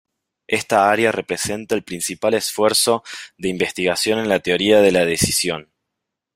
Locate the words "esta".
0.47-0.89